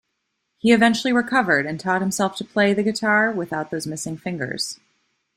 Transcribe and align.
He 0.57 0.73
eventually 0.73 1.13
recovered, 1.13 1.67
and 1.67 1.79
taught 1.79 2.01
himself 2.01 2.35
to 2.37 2.43
play 2.43 2.73
the 2.73 2.81
guitar 2.81 3.31
without 3.31 3.69
those 3.69 3.85
missing 3.85 4.17
fingers. 4.17 4.79